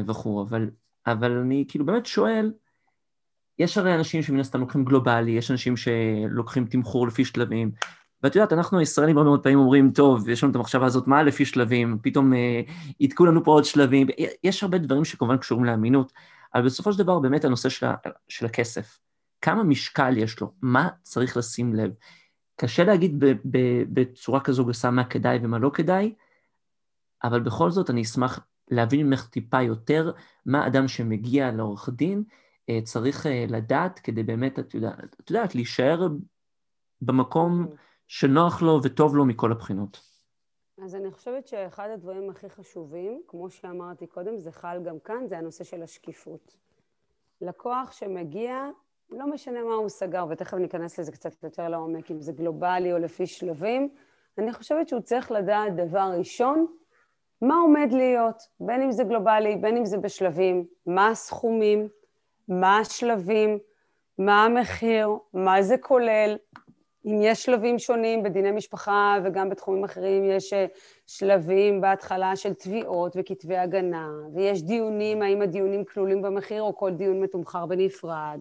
[0.07, 0.69] וכו', אבל
[1.07, 2.51] אבל אני כאילו באמת שואל,
[3.59, 7.71] יש הרי אנשים שמן הסתם לוקחים גלובלי, יש אנשים שלוקחים תמחור לפי שלבים,
[8.23, 11.23] ואת יודעת, אנחנו הישראלים הרבה מאוד פעמים אומרים, טוב, יש לנו את המחשבה הזאת, מה
[11.23, 12.61] לפי שלבים, פתאום אה,
[12.99, 14.07] יתקעו לנו פה עוד שלבים,
[14.43, 16.13] יש הרבה דברים שכמובן קשורים לאמינות,
[16.55, 17.95] אבל בסופו של דבר באמת הנושא של, ה,
[18.29, 18.99] של הכסף,
[19.41, 21.91] כמה משקל יש לו, מה צריך לשים לב.
[22.55, 23.57] קשה להגיד ב, ב,
[23.93, 26.13] בצורה כזו גסה מה כדאי ומה לא כדאי,
[27.23, 28.39] אבל בכל זאת אני אשמח
[28.71, 30.11] להבין ממך טיפה יותר
[30.45, 32.23] מה אדם שמגיע לעורך דין
[32.69, 36.07] אה, צריך אה, לדעת כדי באמת, את יודעת, את יודעת, להישאר
[37.01, 37.67] במקום
[38.07, 40.01] שנוח לו וטוב לו מכל הבחינות.
[40.83, 45.37] אז אני חושבת שאחד הדברים הכי חשובים, כמו שאמרתי קודם, זה חל גם כאן, זה
[45.37, 46.57] הנושא של השקיפות.
[47.41, 48.65] לקוח שמגיע,
[49.09, 52.97] לא משנה מה הוא סגר, ותכף ניכנס לזה קצת יותר לעומק, אם זה גלובלי או
[52.97, 53.89] לפי שלבים,
[54.37, 56.65] אני חושבת שהוא צריך לדעת דבר ראשון,
[57.41, 61.87] מה עומד להיות, בין אם זה גלובלי, בין אם זה בשלבים, מה הסכומים,
[62.47, 63.59] מה השלבים,
[64.17, 66.37] מה המחיר, מה זה כולל,
[67.05, 70.65] אם יש שלבים שונים בדיני משפחה וגם בתחומים אחרים יש אה,
[71.07, 77.19] שלבים בהתחלה של תביעות וכתבי הגנה, ויש דיונים, האם הדיונים כלולים במחיר או כל דיון
[77.19, 78.39] מתומחר בנפרד,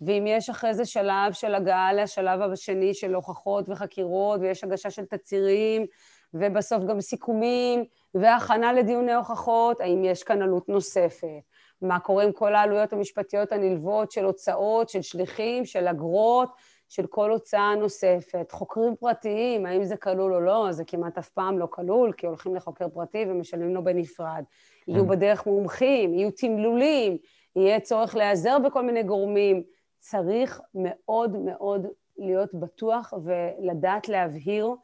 [0.00, 5.04] ואם יש אחרי זה שלב של הגעה לשלב השני של הוכחות וחקירות ויש הגשה של
[5.04, 5.86] תצהירים
[6.34, 7.84] ובסוף גם סיכומים
[8.20, 11.42] והכנה לדיוני הוכחות, האם יש כאן עלות נוספת,
[11.82, 16.48] מה קורה עם כל העלויות המשפטיות הנלוות של הוצאות, של שליחים, של אגרות,
[16.88, 18.52] של כל הוצאה נוספת.
[18.52, 22.54] חוקרים פרטיים, האם זה כלול או לא, זה כמעט אף פעם לא כלול, כי הולכים
[22.54, 24.44] לחוקר פרטי ומשלמים לו בנפרד.
[24.88, 25.08] יהיו כן.
[25.08, 27.16] בדרך מומחים, יהיו תמלולים,
[27.56, 29.62] יהיה צורך להיעזר בכל מיני גורמים.
[29.98, 31.86] צריך מאוד מאוד
[32.18, 34.74] להיות בטוח ולדעת להבהיר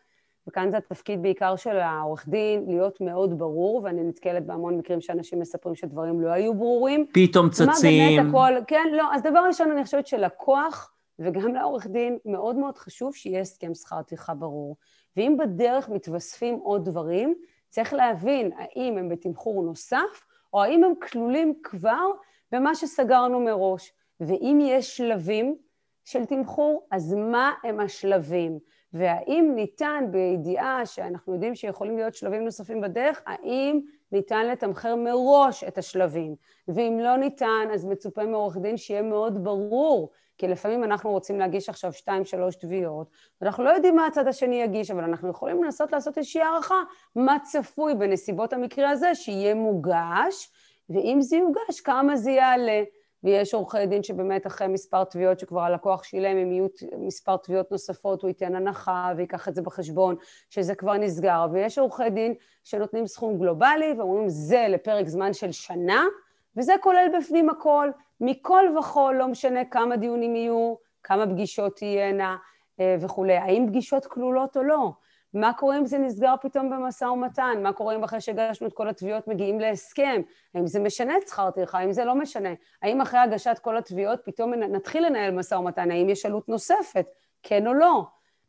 [0.48, 5.40] וכאן זה התפקיד בעיקר של העורך דין, להיות מאוד ברור, ואני נתקלת בהמון מקרים שאנשים
[5.40, 7.06] מספרים שדברים לא היו ברורים.
[7.12, 7.66] פתאום צצים.
[7.66, 12.56] מה באמת הכל, כן, לא, אז דבר ראשון, אני חושבת שלקוח וגם לעורך דין, מאוד
[12.56, 14.76] מאוד חשוב שיהיה הסכם שכר טרחה ברור.
[15.16, 17.34] ואם בדרך מתווספים עוד דברים,
[17.68, 22.06] צריך להבין האם הם בתמחור נוסף, או האם הם כלולים כבר
[22.52, 23.92] במה שסגרנו מראש.
[24.20, 25.56] ואם יש שלבים
[26.04, 28.58] של תמחור, אז מה הם השלבים?
[28.92, 33.80] והאם ניתן בידיעה שאנחנו יודעים שיכולים להיות שלבים נוספים בדרך, האם
[34.12, 36.34] ניתן לתמחר מראש את השלבים?
[36.68, 41.68] ואם לא ניתן, אז מצופה מעורך דין שיהיה מאוד ברור, כי לפעמים אנחנו רוצים להגיש
[41.68, 45.92] עכשיו שתיים, שלוש תביעות, ואנחנו לא יודעים מה הצד השני יגיש, אבל אנחנו יכולים לנסות
[45.92, 46.82] לעשות איזושהי הערכה
[47.16, 50.50] מה צפוי בנסיבות המקרה הזה שיהיה מוגש,
[50.90, 52.82] ואם זה יוגש, כמה זה יעלה.
[53.24, 56.66] ויש עורכי דין שבאמת אחרי מספר תביעות שכבר הלקוח שילם, אם יהיו
[56.98, 60.16] מספר תביעות נוספות, הוא ייתן הנחה ויקח את זה בחשבון,
[60.50, 61.46] שזה כבר נסגר.
[61.52, 66.04] ויש עורכי דין שנותנים סכום גלובלי ואומרים זה לפרק זמן של שנה,
[66.56, 72.36] וזה כולל בפנים הכל, מכל וכול, לא משנה כמה דיונים יהיו, כמה פגישות תהיינה
[72.80, 73.36] אה, וכולי.
[73.36, 74.92] האם פגישות כלולות או לא?
[75.34, 77.62] מה קורה אם זה נסגר פתאום במשא ומתן?
[77.62, 80.22] מה קורה אם אחרי שהגשנו את כל התביעות מגיעים להסכם?
[80.54, 81.78] האם זה משנה את שכר טרחה?
[81.78, 82.50] האם זה לא משנה?
[82.82, 85.90] האם אחרי הגשת כל התביעות פתאום נתחיל לנהל משא ומתן?
[85.90, 87.06] האם יש עלות נוספת?
[87.42, 88.04] כן או לא?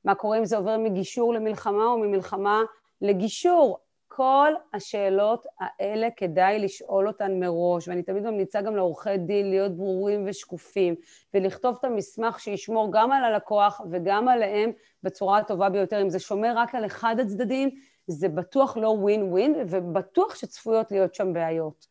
[0.06, 2.62] מה קורה אם זה עובר מגישור למלחמה או ממלחמה
[3.02, 3.80] לגישור?
[4.16, 10.26] כל השאלות האלה כדאי לשאול אותן מראש, ואני תמיד ממליצה גם לעורכי דין להיות ברורים
[10.28, 10.96] ושקופים,
[11.34, 14.72] ולכתוב את המסמך שישמור גם על הלקוח וגם עליהם
[15.04, 16.02] בצורה הטובה ביותר.
[16.02, 17.70] אם זה שומר רק על אחד הצדדים,
[18.08, 21.88] זה בטוח לא ווין ווין, ובטוח שצפויות להיות שם בעיות.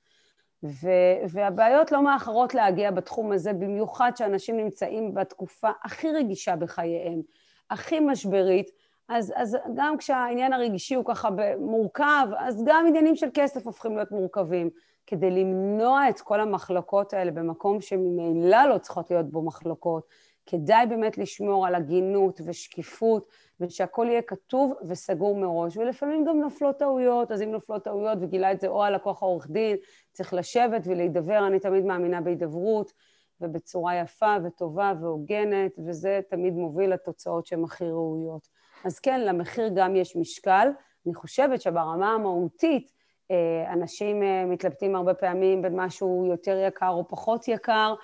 [0.65, 7.23] ו- והבעיות לא מאחרות להגיע בתחום הזה, במיוחד שאנשים נמצאים בתקופה הכי רגישה בחייהם,
[7.71, 8.71] הכי משברית,
[9.09, 14.11] אז, אז גם כשהעניין הרגשי הוא ככה מורכב, אז גם עניינים של כסף הופכים להיות
[14.11, 14.71] מורכבים.
[15.07, 20.07] כדי למנוע את כל המחלוקות האלה במקום שממילא לא צריכות להיות בו מחלוקות,
[20.47, 23.29] כדאי באמת לשמור על הגינות ושקיפות,
[23.61, 25.77] ושהכול יהיה כתוב וסגור מראש.
[25.77, 29.77] ולפעמים גם נופלות טעויות, אז אם נופלות טעויות, וגילה את זה או הלקוח העורך דין,
[30.13, 32.93] צריך לשבת ולהידבר, אני תמיד מאמינה בהידברות,
[33.41, 38.49] ובצורה יפה וטובה והוגנת, וזה תמיד מוביל לתוצאות שהן הכי ראויות.
[38.85, 40.69] אז כן, למחיר גם יש משקל.
[41.07, 42.93] אני חושבת שברמה המהותית,
[43.31, 47.95] אה, אנשים אה, מתלבטים הרבה פעמים בין משהו יותר יקר או פחות יקר,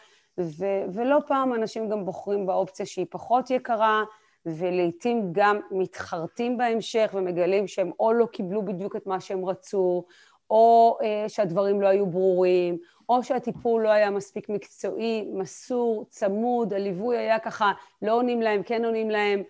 [0.41, 4.05] ו- ולא פעם אנשים גם בוחרים באופציה שהיא פחות יקרה,
[4.47, 10.05] ולעיתים גם מתחרטים בהמשך ומגלים שהם או לא קיבלו בדיוק את מה שהם רצו,
[10.51, 17.19] או אה, שהדברים לא היו ברורים, או שהטיפול לא היה מספיק מקצועי, מסור, צמוד, הליווי
[17.19, 19.43] היה ככה, לא עונים להם, כן עונים להם.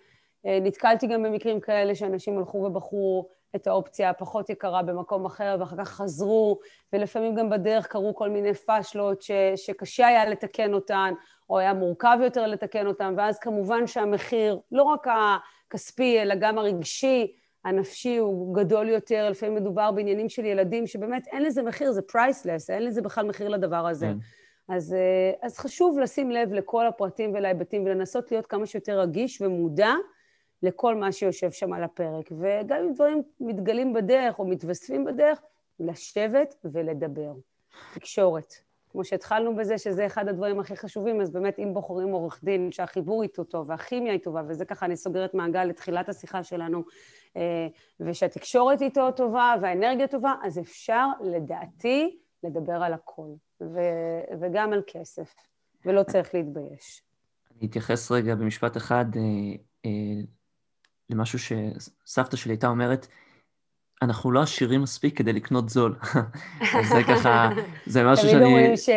[0.45, 5.77] אה, נתקלתי גם במקרים כאלה שאנשים הלכו ובחרו את האופציה הפחות יקרה במקום אחר, ואחר
[5.77, 6.59] כך חזרו,
[6.93, 11.13] ולפעמים גם בדרך קרו כל מיני פאשלות ש, שקשה היה לתקן אותן,
[11.49, 15.07] או היה מורכב יותר לתקן אותן, ואז כמובן שהמחיר, לא רק
[15.67, 17.33] הכספי, אלא גם הרגשי,
[17.65, 22.69] הנפשי הוא גדול יותר, לפעמים מדובר בעניינים של ילדים שבאמת אין לזה מחיר, זה פרייסלס,
[22.69, 24.05] אין לזה בכלל מחיר לדבר הזה.
[24.05, 24.17] כן.
[24.75, 29.93] אז, אה, אז חשוב לשים לב לכל הפרטים ולהיבטים ולנסות להיות כמה שיותר רגיש ומודע
[30.63, 32.31] לכל מה שיושב שם על הפרק.
[32.31, 35.41] וגם אם דברים מתגלים בדרך או מתווספים בדרך,
[35.79, 37.33] לשבת ולדבר.
[37.93, 38.53] תקשורת.
[38.91, 43.23] כמו שהתחלנו בזה, שזה אחד הדברים הכי חשובים, אז באמת אם בוחרים עורך דין שהחיבור
[43.23, 46.83] איתו טוב והכימיה היא טובה, וזה ככה אני סוגרת מעגל לתחילת השיחה שלנו,
[47.37, 47.67] אה,
[47.99, 53.29] ושהתקשורת איתו טובה והאנרגיה טובה, אז אפשר לדעתי לדבר על הכל,
[53.61, 55.33] ו- וגם על כסף,
[55.85, 57.03] ולא צריך להתבייש.
[57.57, 59.21] אני אתייחס רגע במשפט אחד אה,
[59.85, 60.21] אה,
[61.09, 63.07] למשהו שסבתא שלי הייתה אומרת,
[64.01, 65.95] אנחנו לא עשירים מספיק כדי לקנות זול.
[66.91, 67.49] זה ככה,
[67.85, 68.39] זה משהו שאני...
[68.39, 68.89] תמיד אומרים ש...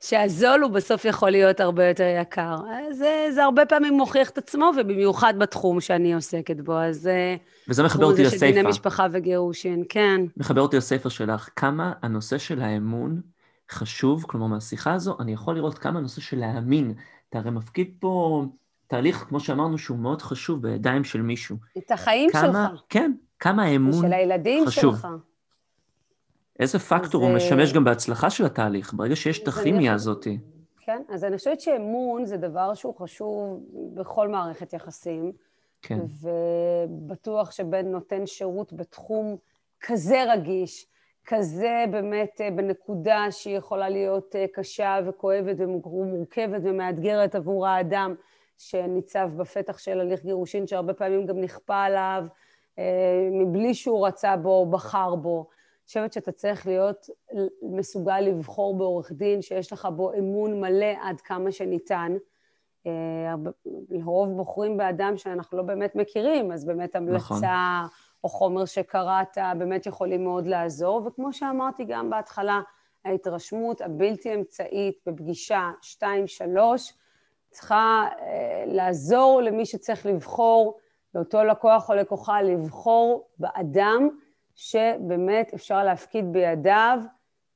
[0.00, 2.56] שהזול הוא בסוף יכול להיות הרבה יותר יקר.
[2.90, 7.06] זה, זה הרבה פעמים מוכיח את עצמו, ובמיוחד בתחום שאני עוסקת בו, אז...
[7.06, 7.36] אה,
[7.68, 8.46] וזה מחבר אותי לסייפה.
[8.46, 10.20] של דיני משפחה וגירושין, כן.
[10.36, 13.20] מחבר אותי לסייפה שלך, כמה הנושא של האמון
[13.70, 16.94] חשוב, כלומר, מהשיחה הזו, אני יכול לראות כמה הנושא של להאמין.
[17.30, 18.44] אתה הרי מפקיד פה
[18.88, 21.56] תהליך, כמו שאמרנו, שהוא מאוד חשוב בידיים של מישהו.
[21.78, 22.82] את החיים כמה, שלך.
[22.88, 24.04] כן, כמה האמון חשוב.
[24.04, 24.94] של הילדים חשוב.
[24.94, 25.08] שלך.
[26.60, 30.26] איזה פקטור הוא משמש גם בהצלחה של התהליך, ברגע שיש את הכימיה הזאת.
[30.78, 33.60] כן, אז אני חושבת שאמון זה דבר שהוא חשוב
[33.94, 35.32] בכל מערכת יחסים.
[35.82, 35.98] כן.
[36.88, 39.36] ובטוח שבין נותן שירות בתחום
[39.80, 40.86] כזה רגיש,
[41.24, 48.14] כזה באמת אה, בנקודה שהיא יכולה להיות אה, קשה וכואבת ומורכבת ומאתגרת עבור האדם
[48.58, 52.24] שניצב בפתח של הליך גירושין, שהרבה פעמים גם נכפה עליו,
[52.78, 55.46] אה, מבלי שהוא רצה בו או בחר בו.
[55.48, 57.06] אני חושבת שאתה צריך להיות
[57.62, 62.16] מסוגל לבחור בעורך דין שיש לך בו אמון מלא עד כמה שניתן.
[62.86, 63.34] אה,
[63.90, 67.42] לרוב בוחרים באדם שאנחנו לא באמת מכירים, אז באמת המלצה נכון.
[68.24, 71.02] או חומר שקראת באמת יכולים מאוד לעזור.
[71.06, 72.60] וכמו שאמרתי גם בהתחלה,
[73.04, 76.04] ההתרשמות הבלתי אמצעית בפגישה 2-3
[77.50, 80.78] צריכה אה, לעזור למי שצריך לבחור
[81.14, 84.08] לאותו לקוח או לקוחה לבחור באדם
[84.54, 86.98] שבאמת אפשר להפקיד בידיו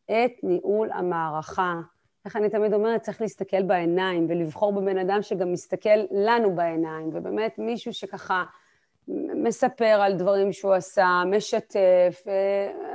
[0.05, 1.75] את ניהול המערכה.
[2.25, 7.59] איך אני תמיד אומרת, צריך להסתכל בעיניים ולבחור בבן אדם שגם מסתכל לנו בעיניים, ובאמת
[7.59, 8.45] מישהו שככה
[9.35, 12.23] מספר על דברים שהוא עשה, משתף,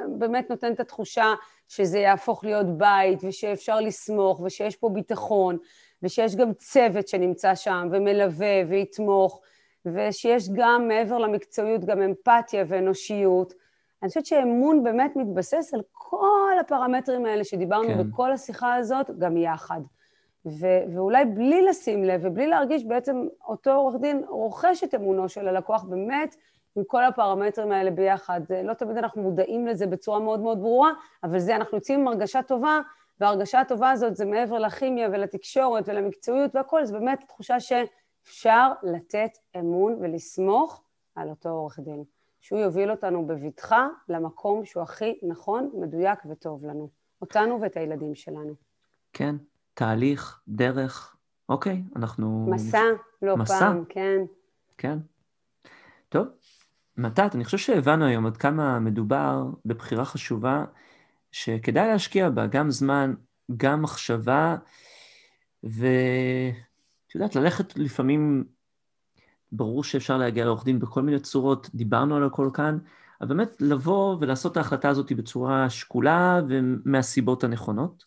[0.08, 1.34] באמת נותן את התחושה
[1.68, 5.58] שזה יהפוך להיות בית ושאפשר לסמוך ושיש פה ביטחון
[6.04, 9.42] ושיש גם צוות שנמצא שם ומלווה ויתמוך.
[9.86, 13.54] ושיש גם מעבר למקצועיות גם אמפתיה ואנושיות.
[14.02, 18.10] אני חושבת שאמון באמת מתבסס על כל הפרמטרים האלה שדיברנו כן.
[18.10, 19.82] בכל השיחה הזאת, גם יחד.
[20.46, 25.48] ו- ואולי בלי לשים לב ובלי להרגיש בעצם אותו עורך דין רוכש את אמונו של
[25.48, 26.36] הלקוח באמת
[26.76, 28.42] עם כל הפרמטרים האלה ביחד.
[28.64, 30.92] לא תמיד אנחנו מודעים לזה בצורה מאוד מאוד ברורה,
[31.24, 32.80] אבל זה, אנחנו יוצאים עם הרגשה טובה,
[33.20, 37.72] וההרגשה הטובה הזאת זה מעבר לכימיה ולתקשורת ולמקצועיות והכול, זה באמת תחושה ש...
[38.28, 40.84] אפשר לתת אמון ולסמוך
[41.16, 42.04] על אותו עורך דין,
[42.42, 46.90] שהוא יוביל אותנו בבטחה למקום שהוא הכי נכון, מדויק וטוב לנו.
[47.22, 48.54] אותנו ואת הילדים שלנו.
[49.14, 49.36] כן,
[49.74, 51.16] תהליך, דרך,
[51.50, 52.48] אוקיי, אנחנו...
[52.50, 52.82] מסע,
[53.22, 53.60] לא מסע.
[53.60, 54.22] פעם, כן.
[54.78, 54.98] כן.
[56.10, 56.28] טוב,
[56.98, 60.66] מתת, אני חושב שהבנו היום עד כמה מדובר בבחירה חשובה
[61.32, 63.14] שכדאי להשקיע בה גם זמן,
[63.58, 64.56] גם מחשבה,
[65.64, 68.44] ואת יודעת, ללכת לפעמים,
[69.52, 72.78] ברור שאפשר להגיע לעורך דין בכל מיני צורות, דיברנו על הכל כאן,
[73.22, 78.04] אבל באמת לבוא ולעשות את ההחלטה הזאת בצורה שקולה ומהסיבות הנכונות,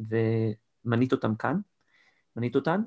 [0.00, 1.60] ומנית אותם כאן,
[2.36, 2.82] מנית אותן.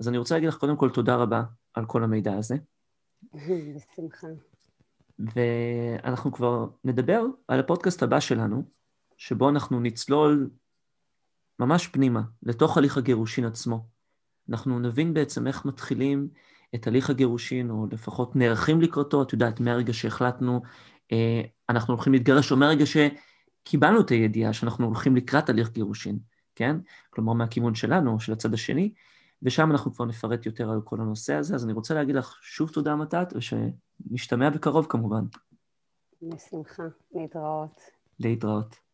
[0.00, 1.42] אז אני רוצה להגיד לך קודם כל תודה רבה
[1.74, 2.56] על כל המידע הזה.
[3.34, 4.26] בשמחה.
[5.18, 8.62] ואנחנו כבר נדבר על הפודקאסט הבא שלנו,
[9.22, 10.50] שבו אנחנו נצלול
[11.58, 13.86] ממש פנימה, לתוך הליך הגירושין עצמו.
[14.50, 16.28] אנחנו נבין בעצם איך מתחילים
[16.74, 20.62] את הליך הגירושין, או לפחות נערכים לקראתו, את יודעת, מהרגע שהחלטנו,
[21.12, 26.18] אה, אנחנו הולכים להתגרש, או מהרגע שקיבלנו את הידיעה שאנחנו הולכים לקראת הליך גירושין,
[26.54, 26.76] כן?
[27.10, 28.92] כלומר, מהכיוון שלנו, של הצד השני,
[29.42, 31.54] ושם אנחנו כבר נפרט יותר על כל הנושא הזה.
[31.54, 35.24] אז אני רוצה להגיד לך שוב תודה, מתת, ושנשתמע בקרוב כמובן.
[36.22, 36.82] בשמחה,
[37.14, 37.80] להתראות.
[38.20, 38.91] להתראות.